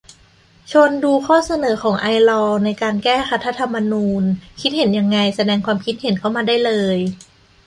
[0.71, 4.23] ชวนดูข้อเสนอของไอลอว์ ในการ แก้รัฐธรรมนูญ
[4.61, 6.97] คิดเห็นยังไง แสดงความคิดเห็นเข้ามาได้เลย